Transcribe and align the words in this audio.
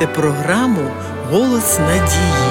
слухаєте 0.00 0.20
програму 0.20 0.90
Голос 1.30 1.78
надії. 1.78 2.50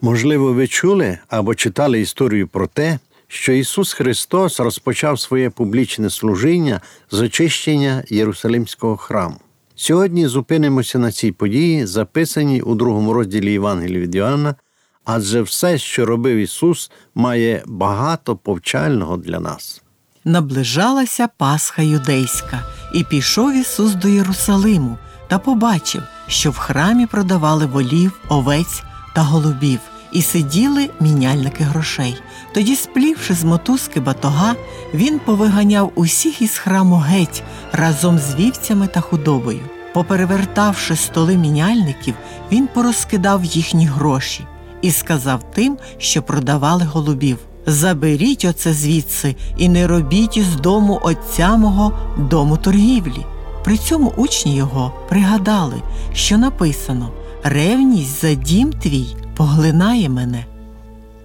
Можливо, 0.00 0.52
ви 0.52 0.66
чули 0.66 1.18
або 1.28 1.54
читали 1.54 2.00
історію 2.00 2.48
про 2.48 2.66
те, 2.66 2.98
що 3.28 3.52
Ісус 3.52 3.92
Христос 3.92 4.60
розпочав 4.60 5.20
своє 5.20 5.50
публічне 5.50 6.10
служіння 6.10 6.80
з 7.10 7.20
очищення 7.20 8.04
Єрусалимського 8.08 8.96
храму. 8.96 9.36
Сьогодні 9.74 10.26
зупинимося 10.26 10.98
на 10.98 11.12
цій 11.12 11.32
події, 11.32 11.86
записаній 11.86 12.60
у 12.60 12.74
другому 12.74 13.12
розділі 13.12 13.52
Євангелія 13.52 14.00
від 14.00 14.14
Іоанна, 14.14 14.54
адже 15.04 15.42
все, 15.42 15.78
що 15.78 16.06
робив 16.06 16.36
Ісус, 16.36 16.90
має 17.14 17.62
багато 17.66 18.36
повчального 18.36 19.16
для 19.16 19.40
нас. 19.40 19.82
Наближалася 20.24 21.28
Пасха 21.36 21.82
юдейська, 21.82 22.62
і 22.94 23.04
пішов 23.04 23.54
Ісус 23.54 23.94
до 23.94 24.08
Єрусалиму 24.08 24.98
та 25.28 25.38
побачив, 25.38 26.02
що 26.26 26.50
в 26.50 26.56
храмі 26.56 27.06
продавали 27.06 27.66
волів, 27.66 28.20
овець 28.28 28.82
та 29.14 29.22
голубів, 29.22 29.78
і 30.12 30.22
сиділи 30.22 30.90
міняльники 31.00 31.64
грошей. 31.64 32.22
Тоді, 32.54 32.76
сплівши 32.76 33.34
з 33.34 33.44
мотузки 33.44 34.00
батога, 34.00 34.54
він 34.94 35.18
повиганяв 35.18 35.92
усіх 35.94 36.42
із 36.42 36.58
храму 36.58 36.96
геть 36.96 37.42
разом 37.72 38.18
з 38.18 38.34
вівцями 38.34 38.86
та 38.86 39.00
худобою. 39.00 39.60
Поперевертавши 39.94 40.96
столи 40.96 41.36
міняльників, 41.36 42.14
він 42.52 42.66
порозкидав 42.66 43.44
їхні 43.44 43.86
гроші 43.86 44.46
і 44.82 44.90
сказав 44.90 45.50
тим, 45.54 45.78
що 45.98 46.22
продавали 46.22 46.84
голубів. 46.84 47.38
Заберіть 47.66 48.44
оце 48.44 48.72
звідси 48.72 49.36
і 49.56 49.68
не 49.68 49.86
робіть 49.86 50.36
із 50.36 50.54
дому 50.56 51.00
отця 51.02 51.56
мого 51.56 51.98
дому 52.18 52.56
торгівлі. 52.56 53.26
При 53.64 53.76
цьому 53.76 54.12
учні 54.16 54.56
його 54.56 54.92
пригадали, 55.08 55.82
що 56.12 56.38
написано 56.38 57.10
ревність 57.42 58.20
за 58.20 58.34
дім 58.34 58.72
твій 58.72 59.06
поглинає 59.36 60.08
мене. 60.08 60.44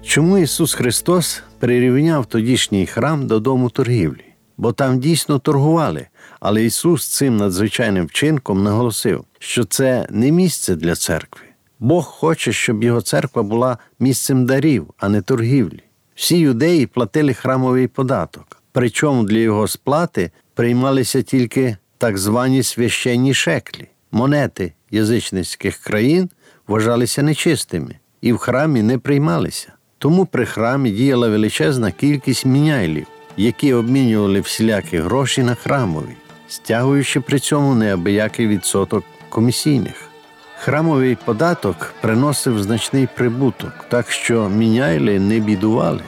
Чому 0.04 0.38
Ісус 0.38 0.74
Христос 0.74 1.44
прирівняв 1.60 2.26
тодішній 2.26 2.86
храм 2.86 3.28
до 3.28 3.40
дому 3.40 3.70
торгівлі? 3.70 4.24
Бо 4.58 4.72
там 4.72 5.00
дійсно 5.00 5.40
торгували, 5.40 6.08
але 6.40 6.64
Ісус 6.64 7.08
цим 7.08 7.38
надзвичайним 7.38 8.06
вчинком 8.06 8.64
наголосив, 8.64 9.24
що 9.40 9.64
це 9.64 10.08
не 10.10 10.32
місце 10.32 10.76
для 10.76 10.96
церкви. 10.96 11.47
Бог 11.80 12.06
хоче, 12.06 12.54
щоб 12.54 12.84
його 12.84 13.02
церква 13.02 13.44
була 13.44 13.78
місцем 14.00 14.46
дарів, 14.46 14.94
а 14.98 15.10
не 15.10 15.22
торгівлі. 15.22 15.84
Всі 16.16 16.38
юдеї 16.38 16.86
платили 16.86 17.34
храмовий 17.34 17.88
податок, 17.88 18.62
причому 18.72 19.24
для 19.24 19.38
його 19.38 19.68
сплати 19.68 20.32
приймалися 20.54 21.22
тільки 21.22 21.78
так 21.98 22.18
звані 22.18 22.64
священні 22.64 23.34
шеклі, 23.34 23.88
монети 24.12 24.74
язичницьких 24.92 25.78
країн 25.78 26.30
вважалися 26.68 27.24
нечистими 27.24 27.96
і 28.22 28.34
в 28.34 28.38
храмі 28.38 28.82
не 28.82 28.98
приймалися. 28.98 29.74
Тому 29.98 30.26
при 30.26 30.46
храмі 30.46 30.92
діяла 30.92 31.30
величезна 31.30 31.92
кількість 31.92 32.46
міняйлів, 32.46 33.08
які 33.38 33.74
обмінювали 33.74 34.42
всілякі 34.42 34.98
гроші 34.98 35.44
на 35.44 35.56
храмові, 35.56 36.16
стягуючи 36.48 37.22
при 37.22 37.40
цьому 37.40 37.76
неабиякий 37.76 38.48
відсоток 38.48 39.04
комісійних. 39.30 40.07
Храмовий 40.60 41.16
податок 41.26 41.94
приносив 42.02 42.64
значний 42.64 43.08
прибуток, 43.16 43.74
так 43.90 44.12
що 44.12 44.50
міняйли 44.50 45.20
не 45.20 45.40
бідували. 45.40 46.04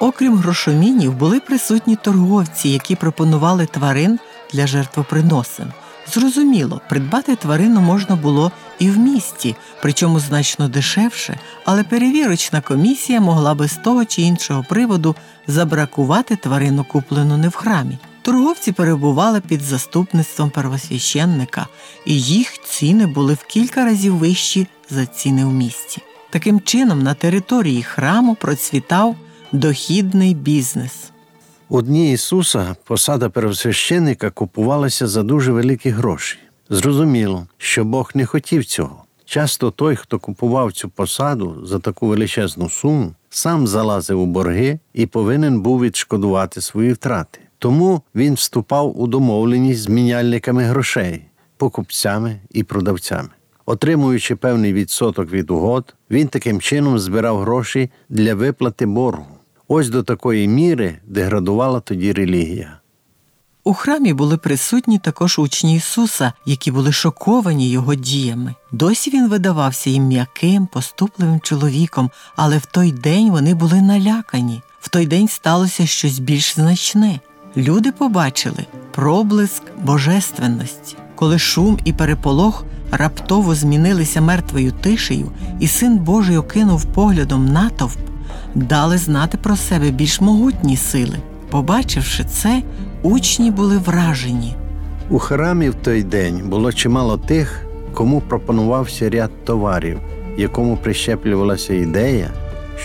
Окрім 0.00 0.36
грошомінів, 0.36 1.14
були 1.14 1.40
присутні 1.40 1.96
торговці, 1.96 2.68
які 2.68 2.96
пропонували 2.96 3.66
тварин 3.66 4.18
для 4.52 4.66
жертвоприносин. 4.66 5.66
Зрозуміло, 6.12 6.80
придбати 6.88 7.36
тварину 7.36 7.80
можна 7.80 8.16
було 8.16 8.52
і 8.78 8.90
в 8.90 8.98
місті, 8.98 9.56
причому 9.82 10.20
значно 10.20 10.68
дешевше, 10.68 11.38
але 11.64 11.84
перевірочна 11.84 12.60
комісія 12.60 13.20
могла 13.20 13.54
би 13.54 13.68
з 13.68 13.76
того 13.76 14.04
чи 14.04 14.22
іншого 14.22 14.64
приводу 14.68 15.16
забракувати 15.46 16.36
тварину, 16.36 16.84
куплену 16.84 17.36
не 17.36 17.48
в 17.48 17.54
храмі. 17.54 17.98
Торговці 18.24 18.72
перебували 18.72 19.40
під 19.40 19.62
заступництвом 19.62 20.50
первосвященника, 20.50 21.66
і 22.06 22.20
їх 22.20 22.62
ціни 22.62 23.06
були 23.06 23.34
в 23.34 23.44
кілька 23.44 23.84
разів 23.84 24.16
вищі 24.16 24.66
за 24.90 25.06
ціни 25.06 25.44
в 25.44 25.52
місті. 25.52 26.02
Таким 26.30 26.60
чином, 26.60 27.02
на 27.02 27.14
території 27.14 27.82
храму 27.82 28.34
процвітав 28.34 29.16
дохідний 29.52 30.34
бізнес. 30.34 31.10
У 31.68 31.82
дні 31.82 32.12
Ісуса 32.12 32.76
посада 32.84 33.28
первосвященника 33.28 34.30
купувалася 34.30 35.06
за 35.06 35.22
дуже 35.22 35.52
великі 35.52 35.90
гроші. 35.90 36.38
Зрозуміло, 36.70 37.46
що 37.58 37.84
Бог 37.84 38.10
не 38.14 38.26
хотів 38.26 38.64
цього. 38.64 39.04
Часто 39.24 39.70
той, 39.70 39.96
хто 39.96 40.18
купував 40.18 40.72
цю 40.72 40.88
посаду 40.88 41.66
за 41.66 41.78
таку 41.78 42.06
величезну 42.06 42.70
суму, 42.70 43.14
сам 43.30 43.66
залазив 43.66 44.20
у 44.20 44.26
борги 44.26 44.78
і 44.94 45.06
повинен 45.06 45.60
був 45.60 45.80
відшкодувати 45.80 46.60
свої 46.60 46.92
втрати. 46.92 47.40
Тому 47.58 48.02
він 48.14 48.34
вступав 48.34 49.00
у 49.00 49.06
домовленість 49.06 49.80
з 49.80 49.88
міняльниками 49.88 50.62
грошей, 50.64 51.24
покупцями 51.56 52.40
і 52.50 52.62
продавцями. 52.62 53.28
Отримуючи 53.66 54.36
певний 54.36 54.72
відсоток 54.72 55.32
від 55.32 55.50
угод, 55.50 55.94
він 56.10 56.28
таким 56.28 56.60
чином 56.60 56.98
збирав 56.98 57.38
гроші 57.38 57.90
для 58.08 58.34
виплати 58.34 58.86
боргу. 58.86 59.26
Ось 59.68 59.88
до 59.88 60.02
такої 60.02 60.48
міри 60.48 60.98
деградувала 61.06 61.80
тоді 61.80 62.12
релігія. 62.12 62.78
У 63.66 63.74
храмі 63.74 64.12
були 64.12 64.36
присутні 64.36 64.98
також 64.98 65.38
учні 65.38 65.76
Ісуса, 65.76 66.32
які 66.46 66.70
були 66.70 66.92
шоковані 66.92 67.70
його 67.70 67.94
діями. 67.94 68.54
Досі 68.72 69.10
він 69.10 69.28
видавався 69.28 69.90
їм 69.90 70.04
м'яким, 70.04 70.66
поступливим 70.66 71.40
чоловіком, 71.40 72.10
але 72.36 72.58
в 72.58 72.66
той 72.66 72.92
день 72.92 73.30
вони 73.30 73.54
були 73.54 73.82
налякані. 73.82 74.62
В 74.80 74.88
той 74.88 75.06
день 75.06 75.28
сталося 75.28 75.86
щось 75.86 76.18
більш 76.18 76.54
значне. 76.54 77.20
Люди 77.56 77.92
побачили 77.92 78.66
проблиск 78.92 79.62
божественності, 79.82 80.96
коли 81.14 81.38
шум 81.38 81.78
і 81.84 81.92
переполох 81.92 82.64
раптово 82.92 83.54
змінилися 83.54 84.20
мертвою 84.20 84.72
тишею, 84.72 85.30
і 85.60 85.68
син 85.68 85.98
Божий 85.98 86.36
окинув 86.36 86.84
поглядом 86.84 87.52
натовп, 87.52 87.98
дали 88.54 88.98
знати 88.98 89.38
про 89.38 89.56
себе 89.56 89.90
більш 89.90 90.20
могутні 90.20 90.76
сили. 90.76 91.18
Побачивши 91.50 92.24
це, 92.24 92.62
учні 93.02 93.50
були 93.50 93.78
вражені. 93.78 94.56
У 95.10 95.18
храмі 95.18 95.70
в 95.70 95.74
той 95.74 96.02
день 96.02 96.42
було 96.48 96.72
чимало 96.72 97.18
тих, 97.18 97.66
кому 97.94 98.20
пропонувався 98.20 99.10
ряд 99.10 99.44
товарів, 99.44 99.98
якому 100.36 100.76
прищеплювалася 100.76 101.74
ідея, 101.74 102.30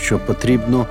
що 0.02 0.18
потрібно 0.18 0.86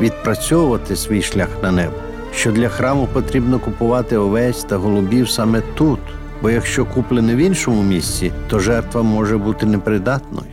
відпрацьовувати 0.00 0.96
свій 0.96 1.22
шлях 1.22 1.48
на 1.62 1.72
небо, 1.72 1.96
що 2.36 2.52
для 2.52 2.68
храму 2.68 3.08
потрібно 3.12 3.58
купувати 3.58 4.16
овець 4.16 4.64
та 4.64 4.76
голубів 4.76 5.30
саме 5.30 5.60
тут, 5.60 5.98
бо 6.42 6.50
якщо 6.50 6.84
куплене 6.84 7.34
в 7.34 7.38
іншому 7.38 7.82
місці, 7.82 8.32
то 8.48 8.58
жертва 8.58 9.02
може 9.02 9.38
бути 9.38 9.66
непридатною. 9.66 10.46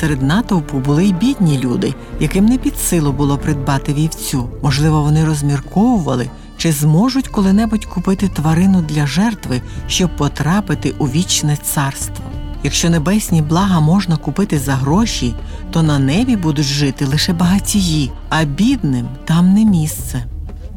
Серед 0.00 0.22
натовпу 0.22 0.78
були 0.78 1.04
й 1.04 1.12
бідні 1.12 1.58
люди, 1.58 1.94
яким 2.20 2.46
не 2.46 2.58
під 2.58 2.76
силу 2.76 3.12
було 3.12 3.38
придбати 3.38 3.92
вівцю. 3.92 4.48
Можливо, 4.62 5.02
вони 5.02 5.24
розмірковували, 5.24 6.30
чи 6.56 6.72
зможуть 6.72 7.28
коли-небудь 7.28 7.84
купити 7.84 8.28
тварину 8.28 8.82
для 8.88 9.06
жертви, 9.06 9.60
щоб 9.88 10.16
потрапити 10.16 10.94
у 10.98 11.06
вічне 11.06 11.56
царство. 11.62 12.24
Якщо 12.62 12.90
небесні 12.90 13.42
блага 13.42 13.80
можна 13.80 14.16
купити 14.16 14.58
за 14.58 14.74
гроші, 14.74 15.34
то 15.70 15.82
на 15.82 15.98
небі 15.98 16.36
будуть 16.36 16.64
жити 16.64 17.04
лише 17.04 17.32
багатії, 17.32 18.12
а 18.28 18.44
бідним 18.44 19.08
там 19.24 19.54
не 19.54 19.64
місце. 19.64 20.24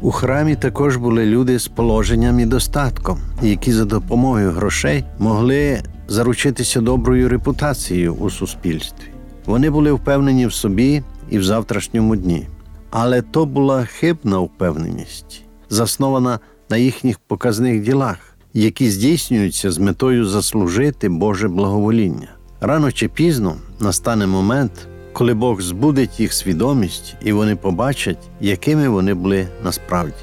У 0.00 0.10
храмі 0.10 0.56
також 0.56 0.96
були 0.96 1.26
люди 1.26 1.58
з 1.58 1.68
положенням 1.68 2.40
і 2.40 2.46
достатком, 2.46 3.18
які 3.42 3.72
за 3.72 3.84
допомогою 3.84 4.50
грошей 4.50 5.04
могли 5.18 5.82
заручитися 6.08 6.80
доброю 6.80 7.28
репутацією 7.28 8.14
у 8.14 8.30
суспільстві. 8.30 9.06
Вони 9.46 9.70
були 9.70 9.92
впевнені 9.92 10.46
в 10.46 10.52
собі 10.52 11.02
і 11.30 11.38
в 11.38 11.44
завтрашньому 11.44 12.16
дні. 12.16 12.48
Але 12.90 13.22
то 13.22 13.46
була 13.46 13.84
хибна 13.84 14.38
впевненість, 14.38 15.42
заснована 15.70 16.38
на 16.70 16.76
їхніх 16.76 17.18
показних 17.18 17.82
ділах, 17.82 18.18
які 18.54 18.90
здійснюються 18.90 19.70
з 19.70 19.78
метою 19.78 20.26
заслужити 20.26 21.08
Боже 21.08 21.48
благовоління. 21.48 22.28
Рано 22.60 22.92
чи 22.92 23.08
пізно 23.08 23.56
настане 23.80 24.26
момент, 24.26 24.72
коли 25.16 25.34
Бог 25.34 25.60
збудить 25.60 26.20
їх 26.20 26.32
свідомість, 26.32 27.14
і 27.22 27.32
вони 27.32 27.56
побачать, 27.56 28.18
якими 28.40 28.88
вони 28.88 29.14
були 29.14 29.48
насправді. 29.64 30.14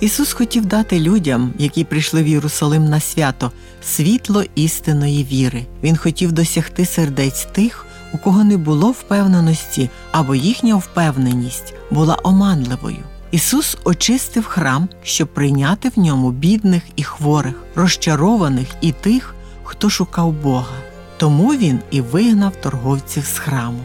Ісус 0.00 0.32
хотів 0.32 0.66
дати 0.66 1.00
людям, 1.00 1.52
які 1.58 1.84
прийшли 1.84 2.22
в 2.22 2.28
Єрусалим 2.28 2.84
на 2.84 3.00
свято, 3.00 3.52
світло 3.82 4.44
істинної 4.54 5.24
віри. 5.24 5.66
Він 5.82 5.96
хотів 5.96 6.32
досягти 6.32 6.86
сердець 6.86 7.44
тих, 7.44 7.86
у 8.12 8.18
кого 8.18 8.44
не 8.44 8.56
було 8.56 8.90
впевненості 8.90 9.90
або 10.12 10.34
їхня 10.34 10.76
впевненість 10.76 11.74
була 11.90 12.18
оманливою. 12.22 13.04
Ісус 13.30 13.76
очистив 13.84 14.44
храм, 14.44 14.88
щоб 15.02 15.28
прийняти 15.28 15.88
в 15.96 15.98
ньому 15.98 16.30
бідних 16.30 16.82
і 16.96 17.02
хворих, 17.02 17.54
розчарованих 17.74 18.68
і 18.80 18.92
тих, 18.92 19.34
хто 19.64 19.90
шукав 19.90 20.32
Бога. 20.32 20.76
Тому 21.16 21.48
він 21.48 21.78
і 21.90 22.00
вигнав 22.00 22.56
торговців 22.56 23.24
з 23.24 23.38
храму. 23.38 23.80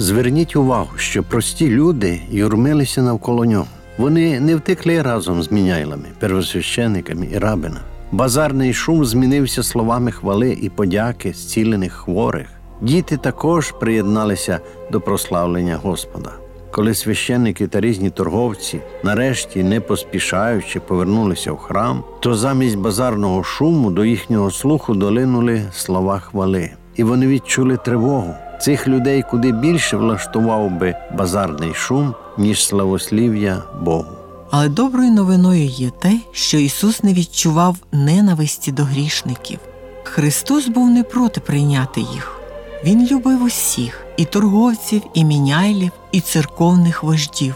Зверніть 0.00 0.56
увагу, 0.56 0.90
що 0.96 1.22
прості 1.22 1.68
люди 1.68 2.20
юрмилися 2.30 3.02
навколо 3.02 3.44
нього. 3.44 3.66
Вони 3.98 4.40
не 4.40 4.56
втекли 4.56 5.02
разом 5.02 5.42
з 5.42 5.52
міняйлами, 5.52 6.04
первосвящениками 6.18 7.28
і 7.32 7.38
рабинами. 7.38 7.80
Базарний 8.12 8.74
шум 8.74 9.04
змінився 9.04 9.62
словами 9.62 10.12
хвали 10.12 10.58
і 10.62 10.70
подяки 10.70 11.32
зцілених 11.32 11.92
хворих. 11.92 12.46
Діти 12.80 13.16
також 13.16 13.72
приєдналися 13.72 14.60
до 14.92 15.00
прославлення 15.00 15.76
Господа. 15.82 16.30
Коли 16.70 16.94
священники 16.94 17.66
та 17.66 17.80
різні 17.80 18.10
торговці, 18.10 18.80
нарешті, 19.04 19.62
не 19.62 19.80
поспішаючи, 19.80 20.80
повернулися 20.80 21.52
в 21.52 21.58
храм, 21.58 22.04
то 22.20 22.34
замість 22.34 22.78
базарного 22.78 23.44
шуму 23.44 23.90
до 23.90 24.04
їхнього 24.04 24.50
слуху 24.50 24.94
долинули 24.94 25.62
слова 25.72 26.18
хвали, 26.18 26.70
і 26.96 27.04
вони 27.04 27.26
відчули 27.26 27.76
тривогу. 27.76 28.34
Цих 28.60 28.88
людей 28.88 29.24
куди 29.30 29.52
більше 29.52 29.96
влаштував 29.96 30.70
би 30.70 30.94
базарний 31.14 31.74
шум, 31.74 32.14
ніж 32.38 32.66
славослів'я 32.66 33.62
Богу. 33.82 34.06
Але 34.50 34.68
доброю 34.68 35.10
новиною 35.10 35.64
є 35.64 35.90
те, 35.90 36.20
що 36.32 36.58
Ісус 36.58 37.02
не 37.02 37.12
відчував 37.12 37.76
ненависті 37.92 38.72
до 38.72 38.84
грішників. 38.84 39.58
Христос 40.04 40.68
був 40.68 40.90
не 40.90 41.02
проти 41.02 41.40
прийняти 41.40 42.00
їх. 42.00 42.40
Він 42.84 43.06
любив 43.06 43.42
усіх 43.42 44.06
і 44.16 44.24
торговців, 44.24 45.02
і 45.14 45.24
міняйлів, 45.24 45.90
і 46.12 46.20
церковних 46.20 47.02
вождів. 47.02 47.54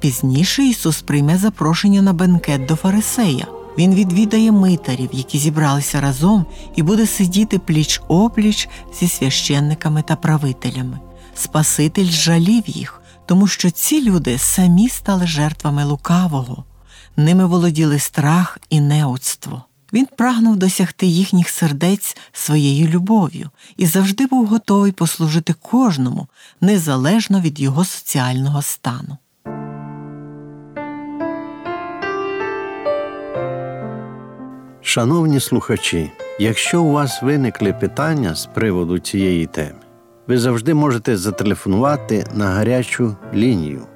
Пізніше 0.00 0.62
Ісус 0.62 1.02
прийме 1.02 1.36
запрошення 1.36 2.02
на 2.02 2.12
бенкет 2.12 2.66
до 2.66 2.76
Фарисея. 2.76 3.46
Він 3.78 3.94
відвідає 3.94 4.52
митарів, 4.52 5.10
які 5.12 5.38
зібралися 5.38 6.00
разом, 6.00 6.46
і 6.76 6.82
буде 6.82 7.06
сидіти 7.06 7.58
пліч 7.58 8.00
опліч 8.08 8.68
зі 9.00 9.08
священниками 9.08 10.02
та 10.02 10.16
правителями. 10.16 10.98
Спаситель 11.34 12.10
жалів 12.10 12.62
їх, 12.66 13.02
тому 13.26 13.46
що 13.46 13.70
ці 13.70 14.02
люди 14.02 14.38
самі 14.38 14.88
стали 14.88 15.26
жертвами 15.26 15.84
лукавого, 15.84 16.64
ними 17.16 17.46
володіли 17.46 17.98
страх 17.98 18.58
і 18.70 18.80
неудство. 18.80 19.64
Він 19.92 20.06
прагнув 20.16 20.56
досягти 20.56 21.06
їхніх 21.06 21.48
сердець 21.48 22.16
своєю 22.32 22.88
любов'ю 22.88 23.50
і 23.76 23.86
завжди 23.86 24.26
був 24.26 24.46
готовий 24.46 24.92
послужити 24.92 25.52
кожному, 25.52 26.26
незалежно 26.60 27.40
від 27.40 27.60
його 27.60 27.84
соціального 27.84 28.62
стану. 28.62 29.18
Шановні 34.94 35.40
слухачі, 35.40 36.10
якщо 36.38 36.82
у 36.82 36.92
вас 36.92 37.22
виникли 37.22 37.72
питання 37.72 38.34
з 38.34 38.46
приводу 38.46 38.98
цієї 38.98 39.46
теми, 39.46 39.80
ви 40.26 40.38
завжди 40.38 40.74
можете 40.74 41.16
зателефонувати 41.16 42.24
на 42.34 42.46
гарячу 42.46 43.16
лінію 43.34 43.86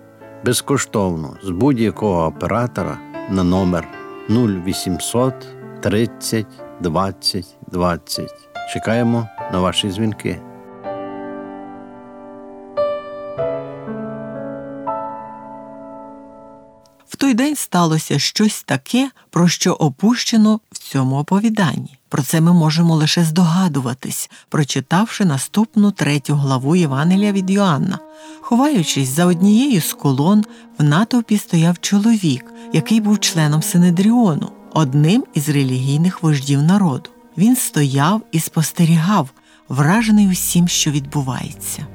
безкоштовно 0.45 1.37
з 1.43 1.51
будь-якого 1.51 2.27
оператора 2.27 2.99
на 3.31 3.45
номер 3.45 3.89
0800 4.31 5.35
30 5.81 6.47
20 6.81 7.47
20. 7.73 8.35
Чекаємо 8.73 9.29
на 9.53 9.61
ваші 9.61 9.89
дзвінки. 9.89 10.41
В 17.09 17.17
той 17.17 17.35
день 17.35 17.57
сталося 17.57 18.19
щось 18.19 18.63
таке, 18.63 19.11
про 19.31 19.49
що 19.49 19.73
опущено 19.73 20.61
цьому 20.89 21.17
оповіданні. 21.17 21.99
Про 22.09 22.23
це 22.23 22.41
ми 22.41 22.53
можемо 22.53 22.95
лише 22.95 23.25
здогадуватись, 23.25 24.31
прочитавши 24.49 25.25
наступну 25.25 25.91
третю 25.91 26.35
главу 26.35 26.77
Євангелія 26.77 27.33
від 27.33 27.51
Йоанна. 27.51 27.99
Ховаючись 28.41 29.09
за 29.09 29.27
однією 29.27 29.81
з 29.81 29.93
колон, 29.93 30.45
в 30.79 30.83
натовпі 30.83 31.39
стояв 31.39 31.79
чоловік, 31.81 32.45
який 32.73 33.01
був 33.01 33.21
членом 33.21 33.63
Синедріону, 33.63 34.51
одним 34.73 35.25
із 35.35 35.49
релігійних 35.49 36.23
вождів 36.23 36.63
народу. 36.63 37.11
Він 37.39 37.57
стояв 37.57 38.23
і 38.33 38.41
спостерігав, 38.41 39.29
вражений 39.69 40.29
усім, 40.29 40.69
що 40.69 40.91
відбувається. 40.91 41.87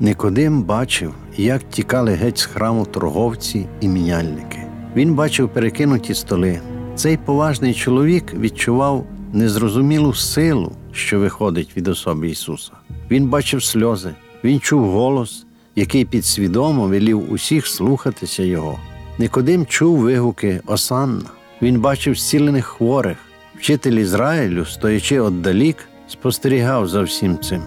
Никодим 0.00 0.62
бачив, 0.62 1.14
як 1.36 1.70
тікали 1.70 2.14
геть 2.14 2.38
з 2.38 2.44
храму 2.44 2.86
торговці 2.86 3.66
і 3.80 3.88
міняльники. 3.88 4.66
Він 4.96 5.14
бачив 5.14 5.48
перекинуті 5.48 6.14
столи. 6.14 6.60
Цей 6.94 7.16
поважний 7.16 7.74
чоловік 7.74 8.34
відчував 8.34 9.06
незрозумілу 9.32 10.14
силу, 10.14 10.72
що 10.92 11.20
виходить 11.20 11.76
від 11.76 11.88
особи 11.88 12.30
Ісуса. 12.30 12.72
Він 13.10 13.28
бачив 13.28 13.62
сльози, 13.64 14.10
він 14.44 14.60
чув 14.60 14.90
голос, 14.90 15.46
який 15.76 16.04
підсвідомо 16.04 16.86
велів 16.86 17.32
усіх 17.32 17.66
слухатися 17.66 18.42
Його. 18.42 18.78
Никодим 19.18 19.66
чув 19.66 19.98
вигуки 19.98 20.60
Осанна. 20.66 21.24
Він 21.62 21.80
бачив 21.80 22.14
зцілених 22.14 22.66
хворих. 22.66 23.18
Вчитель 23.58 23.92
Ізраїлю, 23.92 24.64
стоячи 24.64 25.20
отдалік, 25.20 25.76
спостерігав 26.08 26.88
за 26.88 27.02
всім 27.02 27.38
цим. 27.38 27.62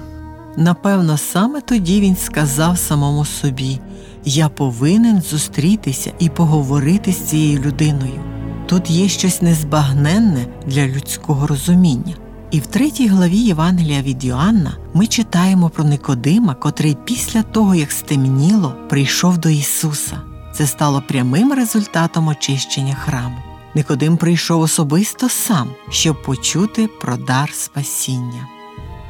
Напевно, 0.57 1.17
саме 1.17 1.61
тоді 1.61 2.01
він 2.01 2.15
сказав 2.15 2.77
самому 2.77 3.25
собі: 3.25 3.79
Я 4.25 4.49
повинен 4.49 5.21
зустрітися 5.21 6.11
і 6.19 6.29
поговорити 6.29 7.11
з 7.11 7.17
цією 7.17 7.59
людиною. 7.59 8.34
Тут 8.65 8.89
є 8.89 9.07
щось 9.07 9.41
незбагненне 9.41 10.45
для 10.65 10.87
людського 10.87 11.47
розуміння. 11.47 12.15
І 12.51 12.59
в 12.59 12.65
третій 12.65 13.07
главі 13.07 13.37
Євангелія 13.37 14.01
від 14.01 14.23
Йоанна 14.23 14.77
ми 14.93 15.07
читаємо 15.07 15.69
про 15.69 15.83
Никодима, 15.83 16.53
котрий 16.53 16.97
після 17.05 17.43
того, 17.43 17.75
як 17.75 17.91
стемніло, 17.91 18.75
прийшов 18.89 19.37
до 19.37 19.49
Ісуса. 19.49 20.21
Це 20.53 20.67
стало 20.67 21.03
прямим 21.07 21.53
результатом 21.53 22.27
очищення 22.27 22.95
храму. 22.95 23.37
Никодим 23.75 24.17
прийшов 24.17 24.61
особисто 24.61 25.29
сам, 25.29 25.69
щоб 25.89 26.23
почути 26.23 26.87
про 27.01 27.17
дар 27.17 27.49
спасіння. 27.53 28.47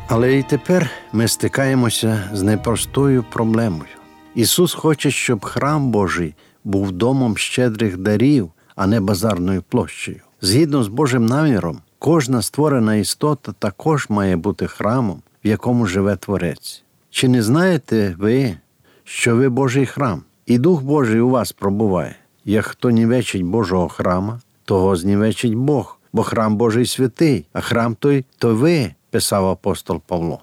Але 0.08 0.38
і 0.38 0.44
тепер 0.44 0.90
ми 1.14 1.28
стикаємося 1.28 2.30
з 2.34 2.42
непростою 2.42 3.26
проблемою. 3.32 3.90
Ісус 4.36 4.74
хоче, 4.74 5.12
щоб 5.12 5.46
храм 5.46 5.92
Божий 5.92 6.36
був 6.64 6.92
домом 6.92 7.38
щедрих 7.38 7.98
дарів, 7.98 8.52
а 8.76 8.88
не 8.88 9.00
базарною 9.00 9.64
площею. 9.70 10.22
Згідно 10.42 10.84
з 10.84 10.88
Божим 10.88 11.26
наміром, 11.26 11.82
кожна 12.00 12.42
створена 12.42 12.96
істота 12.96 13.52
також 13.60 14.10
має 14.10 14.36
бути 14.36 14.68
храмом, 14.68 15.22
в 15.46 15.48
якому 15.48 15.86
живе 15.86 16.16
Творець. 16.16 16.84
Чи 17.10 17.28
не 17.28 17.44
знаєте 17.44 18.16
ви, 18.20 18.58
що 19.04 19.36
ви 19.36 19.50
Божий 19.50 19.86
храм, 19.86 20.24
і 20.46 20.58
Дух 20.58 20.82
Божий 20.82 21.22
у 21.22 21.30
вас 21.30 21.52
пробуває? 21.52 22.16
Як 22.46 22.66
хто 22.66 22.90
нівечить 22.90 23.44
Божого 23.44 23.90
храма, 23.90 24.40
того 24.66 24.96
знівечить 24.96 25.56
Бог, 25.56 26.00
бо 26.14 26.24
храм 26.24 26.56
Божий 26.56 26.86
святий, 26.86 27.46
а 27.54 27.62
храм 27.62 27.96
той 27.96 28.26
то 28.38 28.56
ви, 28.56 28.94
писав 29.10 29.46
апостол 29.46 30.02
Павло. 30.08 30.42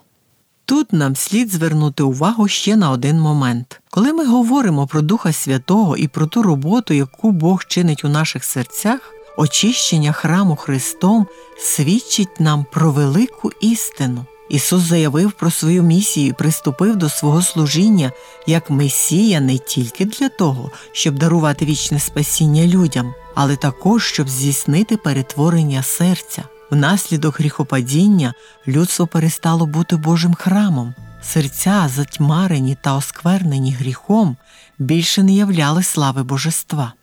Тут 0.73 0.93
нам 0.93 1.15
слід 1.15 1.51
звернути 1.51 2.03
увагу 2.03 2.47
ще 2.47 2.75
на 2.75 2.91
один 2.91 3.19
момент. 3.19 3.81
Коли 3.89 4.13
ми 4.13 4.25
говоримо 4.25 4.87
про 4.87 5.01
Духа 5.01 5.33
Святого 5.33 5.97
і 5.97 6.07
про 6.07 6.27
ту 6.27 6.43
роботу, 6.43 6.93
яку 6.93 7.31
Бог 7.31 7.65
чинить 7.65 8.05
у 8.05 8.09
наших 8.09 8.43
серцях, 8.43 8.99
очищення 9.37 10.11
храму 10.11 10.55
Христом 10.55 11.27
свідчить 11.59 12.39
нам 12.39 12.65
про 12.71 12.91
велику 12.91 13.51
істину. 13.61 14.25
Ісус 14.49 14.81
заявив 14.81 15.31
про 15.31 15.51
свою 15.51 15.83
місію 15.83 16.27
і 16.27 16.33
приступив 16.33 16.95
до 16.95 17.09
свого 17.09 17.41
служіння 17.41 18.11
як 18.47 18.69
Месія 18.69 19.39
не 19.39 19.57
тільки 19.57 20.05
для 20.05 20.29
того, 20.29 20.71
щоб 20.91 21.19
дарувати 21.19 21.65
вічне 21.65 21.99
спасіння 21.99 22.67
людям, 22.67 23.13
але 23.35 23.55
також 23.55 24.05
щоб 24.05 24.29
здійснити 24.29 24.97
перетворення 24.97 25.83
серця. 25.83 26.43
Внаслідок 26.73 27.39
гріхопадіння 27.39 28.33
людство 28.67 29.07
перестало 29.07 29.65
бути 29.65 29.95
Божим 29.95 30.33
храмом. 30.33 30.93
Серця, 31.21 31.89
затьмарені 31.95 32.77
та 32.83 32.95
осквернені 32.95 33.71
гріхом, 33.71 34.37
більше 34.79 35.23
не 35.23 35.33
являли 35.33 35.83
слави 35.83 36.23
божества. 36.23 36.93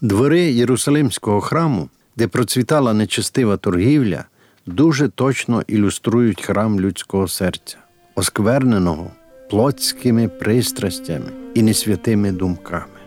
Двори 0.00 0.40
Єрусалимського 0.40 1.40
храму, 1.40 1.88
де 2.16 2.28
процвітала 2.28 2.92
нечестива 2.94 3.56
торгівля, 3.56 4.24
дуже 4.66 5.08
точно 5.08 5.62
ілюструють 5.66 6.42
храм 6.42 6.80
людського 6.80 7.28
серця, 7.28 7.76
оскверненого 8.14 9.10
плотськими 9.50 10.28
пристрастями 10.28 11.30
і 11.54 11.62
несвятими 11.62 12.32
думками, 12.32 13.00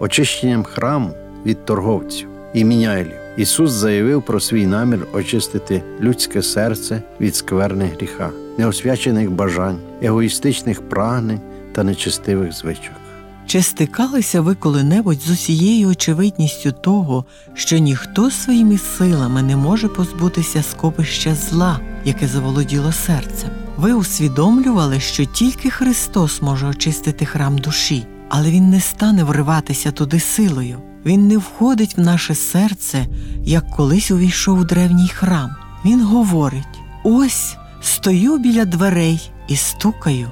очищенням 0.00 0.64
храму 0.64 1.14
від 1.46 1.64
торговців 1.64 2.28
і 2.54 2.64
міняйлів. 2.64 3.29
Ісус 3.40 3.70
заявив 3.70 4.22
про 4.22 4.40
свій 4.40 4.66
намір 4.66 5.06
очистити 5.12 5.82
людське 6.00 6.42
серце 6.42 7.02
від 7.20 7.36
скверни 7.36 7.92
гріха, 7.96 8.30
неосвячених 8.58 9.30
бажань, 9.30 9.78
егоїстичних 10.02 10.88
прагнень 10.88 11.40
та 11.72 11.84
нечестивих 11.84 12.52
звичок. 12.52 12.92
Чи 13.46 13.62
стикалися 13.62 14.40
ви 14.40 14.54
коли-небудь 14.54 15.20
з 15.20 15.30
усією 15.30 15.88
очевидністю 15.88 16.72
того, 16.72 17.24
що 17.54 17.78
ніхто 17.78 18.30
своїми 18.30 18.78
силами 18.78 19.42
не 19.42 19.56
може 19.56 19.88
позбутися 19.88 20.62
скопища 20.62 21.34
зла, 21.34 21.80
яке 22.04 22.26
заволоділо 22.26 22.92
серцем? 22.92 23.50
Ви 23.76 23.92
усвідомлювали, 23.92 25.00
що 25.00 25.24
тільки 25.24 25.70
Христос 25.70 26.42
може 26.42 26.66
очистити 26.66 27.26
храм 27.26 27.58
душі, 27.58 28.06
але 28.28 28.50
Він 28.50 28.70
не 28.70 28.80
стане 28.80 29.24
вриватися 29.24 29.92
туди 29.92 30.20
силою. 30.20 30.78
Він 31.06 31.28
не 31.28 31.38
входить 31.38 31.96
в 31.96 32.00
наше 32.00 32.34
серце, 32.34 33.06
як 33.44 33.70
колись 33.70 34.10
увійшов 34.10 34.58
у 34.58 34.64
древній 34.64 35.08
храм. 35.08 35.50
Він 35.84 36.04
говорить: 36.04 36.80
ось 37.04 37.56
стою 37.80 38.38
біля 38.38 38.64
дверей 38.64 39.30
і 39.48 39.56
стукаю. 39.56 40.28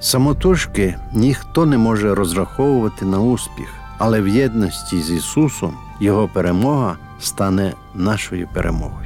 Самотужки 0.00 0.94
ніхто 1.12 1.66
не 1.66 1.78
може 1.78 2.14
розраховувати 2.14 3.04
на 3.04 3.20
успіх, 3.20 3.74
але 3.98 4.20
в 4.20 4.28
єдності 4.28 5.02
з 5.02 5.10
Ісусом 5.10 5.74
Його 6.00 6.28
перемога 6.28 6.96
стане 7.20 7.72
нашою 7.94 8.48
перемогою. 8.54 9.05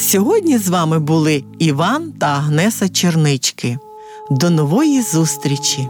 Сьогодні 0.00 0.58
з 0.58 0.68
вами 0.68 0.98
були 0.98 1.44
Іван 1.58 2.12
та 2.12 2.26
Агнеса 2.26 2.88
Чернички. 2.88 3.78
До 4.30 4.50
нової 4.50 5.02
зустрічі! 5.02 5.88